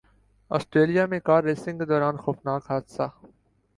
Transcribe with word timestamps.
Australia 0.51 1.05
میں 1.11 1.19
car racing 1.27 1.77
کے 1.79 1.85
دوران 1.85 2.17
خوفناک 2.23 2.71
حادثہ 2.71 3.07